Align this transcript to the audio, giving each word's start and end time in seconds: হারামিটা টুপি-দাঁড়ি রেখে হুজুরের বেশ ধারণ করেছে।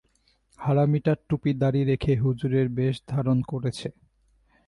হারামিটা 0.59 1.13
টুপি-দাঁড়ি 1.27 1.81
রেখে 1.83 2.13
হুজুরের 2.15 2.67
বেশ 2.77 2.95
ধারণ 3.07 3.37
করেছে। 3.43 3.87